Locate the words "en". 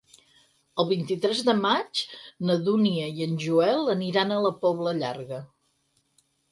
3.29-3.39